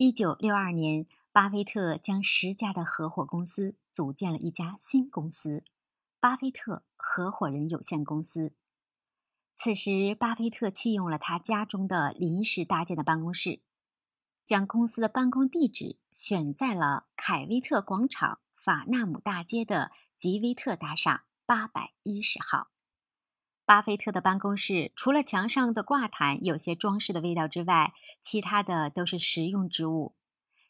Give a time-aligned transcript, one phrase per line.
[0.00, 5.64] 一九六二年，巴菲特将十家的合伙公司组建了一家新公司——
[6.20, 8.54] 巴菲特合伙人有限公司。
[9.52, 13.60] 此时，巴菲特弃用了他家中的临时搭建的办公室，
[14.46, 22.68] 将公司的办公地址选在了凯威特广场法纳姆大街的吉威特大厦八百一十号。
[23.68, 27.92] 巴菲特的办公室除了墙上的挂毯有些装饰的味道之外，
[28.22, 30.14] 其他的都是实用之物，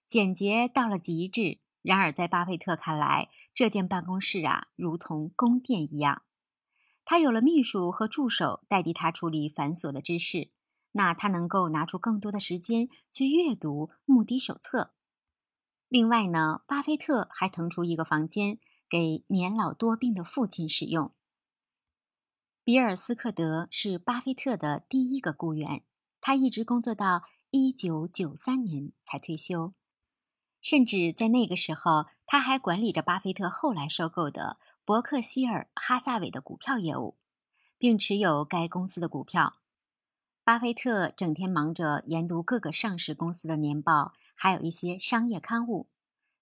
[0.04, 1.60] 简洁到了极致。
[1.82, 6.23] 然而，在巴菲特看来，这间办公室啊，如同宫殿一样。
[7.04, 10.51] 他有了秘书和助手代替他处理繁琐的知识，
[10.90, 14.95] 那他能够拿出更多的时间去阅读目的手册。
[15.87, 18.59] 另外呢，巴菲特还腾出一个房间
[18.90, 21.12] 给年老多病的父亲使用。
[22.68, 25.84] 比尔斯克德是巴菲特的第一个雇员，
[26.20, 29.72] 他一直工作到一九九三年才退休，
[30.60, 34.59] 甚至在那个时候，他还管理着巴菲特后来收购的。
[34.84, 37.16] 伯克希尔哈萨韦的股票业务，
[37.78, 39.60] 并持有该公司的股票。
[40.45, 45.88] 巴菲特整天忙着研读各个上市公司的年报，还有一些商业刊物，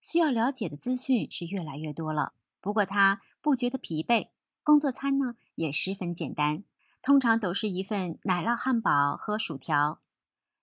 [0.01, 2.33] 需要了解的资讯是越来越多了。
[2.61, 4.31] 不过他不觉得疲惫，
[4.67, 6.65] 工作餐呢也十分简单，
[7.01, 10.01] 通常都是一份奶酪汉堡和薯条。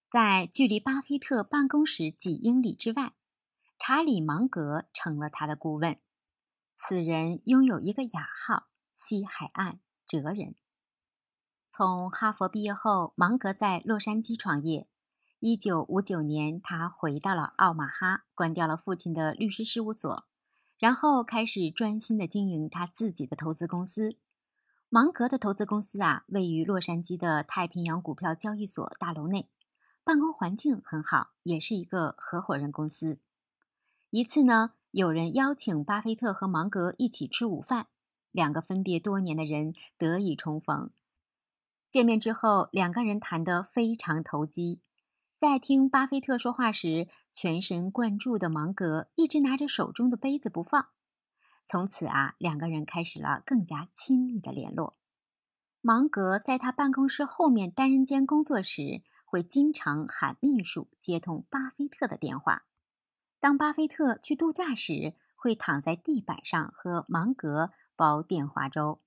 [0.09, 3.13] 在距离巴菲特办公室几英里之外，
[3.79, 5.97] 查理芒格成了他的顾问。
[6.75, 10.55] 此人拥有一个雅号“西海岸哲人”。
[11.65, 14.89] 从哈佛毕业后，芒格在洛杉矶创业。
[15.39, 20.27] 1959年，他回到了奥马哈，关掉了父亲的律师事务所，
[20.83, 24.17] 然后开始专心的经营他自己的投资公司。
[24.89, 29.49] 芒格的投资公司啊，位于洛杉矶的太平洋股票交易所大楼内，
[30.03, 33.21] 办公环境很好，也是一个合伙人公司。
[34.09, 34.73] 一次呢。
[34.91, 37.87] 有人邀请巴菲特和芒格一起吃午饭，
[38.31, 40.91] 两个分别多年的人得以重逢。
[41.87, 44.81] 见面之后，两个人谈得非常投机。
[45.43, 50.87] 在听巴菲特说话时，全神贯注的芒格一直拿着手中的杯子不放。
[51.65, 54.95] 从此啊，两个人开始了更加亲密的联络。
[55.81, 62.63] 芒格在他办公室后面单人间工作时，会经常喊秘书接通巴菲特的电话。
[63.41, 69.01] 当巴菲特去度假时，会躺在地板上和芒格煲电话粥。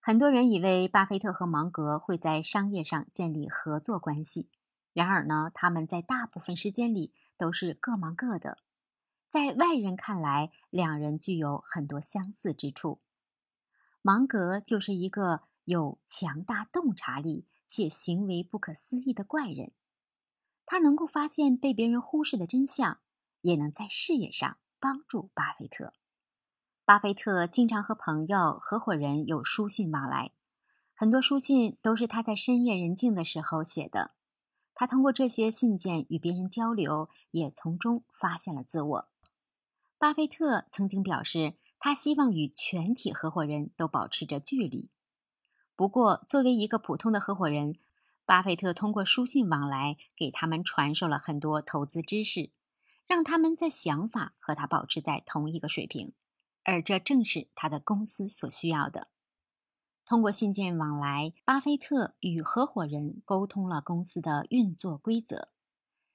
[0.00, 4.50] 很多人以为巴菲特和芒格会在商业上建立合作关系，
[4.92, 8.58] 然而呢，他们在大部分时间里都是各忙各的。
[9.28, 13.00] 在外人看来，两人具有很多相似之处。
[14.02, 19.72] 芒格就是一个有强大洞察力且行为不可思议的怪人，
[20.66, 22.98] 他能够发现被别人忽视的真相。
[23.42, 25.94] 也能在事业上帮助巴菲特。
[26.84, 30.32] 巴菲特经常和朋友、合伙人有书信往来，
[30.94, 34.10] 很多书信都是他在深夜人静的时候写的。
[34.80, 39.08] 他通过这些信件与别人交流，也从中发现了自我。
[39.98, 44.88] 巴菲特曾经表示，他希望与全体合伙人都保持着距离。
[45.76, 47.76] 不过，作为一个普通的合伙人，
[48.24, 52.48] 巴菲特通过书信往来给他们传授了很多投资知识。
[53.06, 56.14] 让他们在想法和他保持在同一个水平，
[56.64, 59.08] 而这正是他的公司所需要的。
[60.10, 65.50] 通过信件往来，巴菲特与合伙人沟通了公司的运作规则。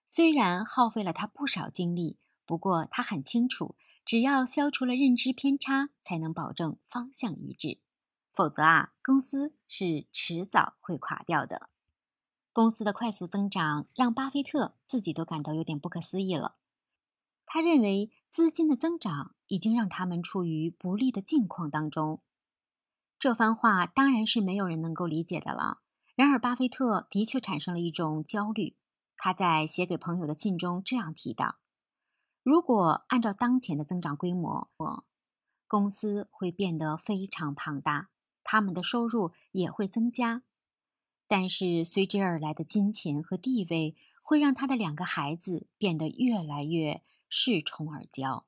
[0.05, 7.79] 虽然耗费了他不少精力，不过他很清楚，只要消除了认知偏差，才能保证方向一致。
[8.33, 11.69] 否则啊，公司是迟早会垮掉的。
[12.51, 16.57] 公司的快速增长让巴菲特自己都感到有点不可思议了。
[17.45, 22.19] 他认为资金的增长已经让他们处于不利的境况当中。
[23.25, 25.79] 这番话当然是没有人能够理解的了。
[26.13, 28.77] 然而，巴菲特的确产生了一种焦虑。
[29.17, 31.55] 他在写给朋友的信中这样提到
[32.45, 34.69] ：“如果按照当前的增长规模，
[35.67, 38.09] 公司会变得非常庞大，
[38.43, 40.43] 他们的收入也会增加。
[41.27, 48.43] 但是随之而来的金钱和地位会让他的两个孩子变得越来越……”恃宠而骄，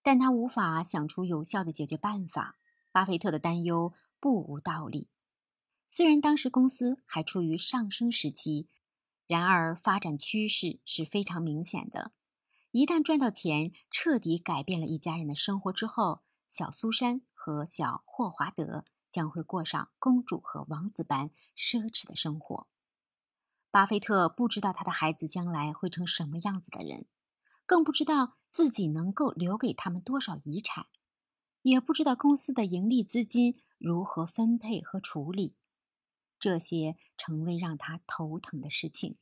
[0.00, 2.60] 但他无法想出有效的解决办法。
[2.94, 5.08] 巴菲特的担忧不无道理。
[5.88, 8.68] 虽然当时公司还处于上升时期，
[9.26, 12.12] 然而发展趋势是非常明显的。
[12.70, 22.68] 一旦赚到钱，彻底改变了一家人的生活之后，小苏珊和小霍华德将会过上公主和王子般奢侈的生活。
[23.72, 27.08] 巴菲特不知道他的孩子将来会成什么样子的人，
[27.66, 30.86] 更不知道自己能够留给他们多少遗产，
[31.64, 35.56] 也不知道公司的盈利资金如何分配和处理。
[36.38, 39.16] 这些成为让他头疼的事情。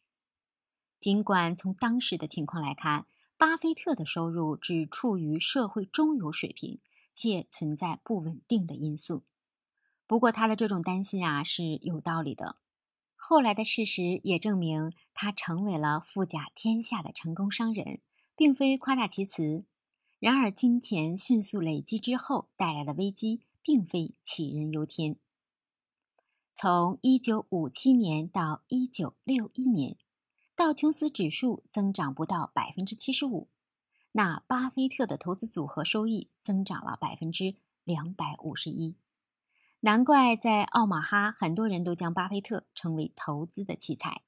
[0.99, 3.07] 尽管从当时的情况来看，
[3.37, 6.81] 巴菲特的收入只处于社会中游水平，
[7.13, 9.23] 且存在不稳定的因素。
[10.09, 12.57] 不过，他的这种担心啊是有道理的。
[13.15, 18.01] 后来的事实也证明，他成为了富甲天下的成功商人，
[18.35, 19.65] 并非夸大其词。
[20.23, 25.17] 然而，金钱迅速累积之后带来的危机，并非杞人忧天。
[26.55, 29.97] 从1957年到1961年。
[30.55, 33.49] 道琼斯指数增长不到百分之七十五，
[34.13, 38.95] 那巴菲特的投资组合收益增长了百分之两百五十一。
[39.81, 44.23] 难怪在奥马哈，很多人都将巴菲特称为投资的奇才。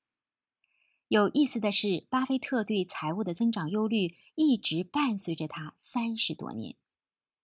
[1.14, 6.74] 有意思的是，巴菲特对财务的增长忧虑一直伴随着他三十多年。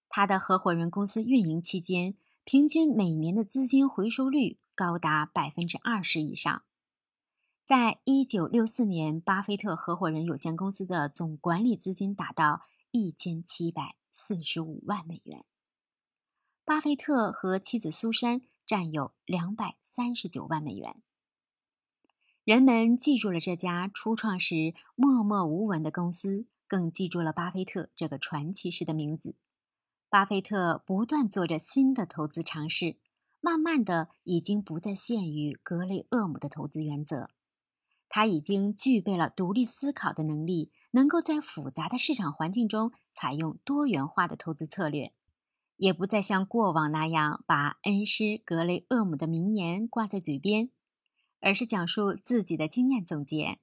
[0.08, 6.64] 他的合伙人公司运营期间，平均每年的资金回收率高达百分之二十以上。
[7.64, 15.44] 在一九六四年，巴菲特合伙人有限公司的总管理资金达到一千七百四十五万美元。
[16.64, 21.00] 巴菲特和妻子苏珊占有两百三十九万美元。
[22.50, 29.36] 人们记住了这家初创时默默无闻的公司，更记住了巴菲特这个传奇式的名字。
[30.08, 32.96] 巴菲特不断做着新的投资尝试，
[33.40, 37.30] 慢慢的已经不再限于格雷厄姆的投资原则。
[38.08, 45.12] 他已经具备了独立思考的能力，能够在复杂的市场环境中采用多元化的投资策略，
[45.76, 50.70] 也不再像过往那样把恩师格雷厄姆的名言挂在嘴边，
[51.40, 53.58] 而是讲述自己的经验总结。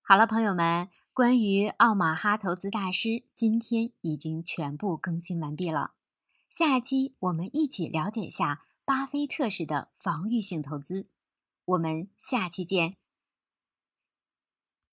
[0.00, 5.92] 好了，朋友们，关于奥马哈投资大师，今天已经全部更新完毕了。
[6.48, 11.08] 下期我们一起了解一下巴菲特式的防御性投资。
[11.64, 13.01] 我们下期见。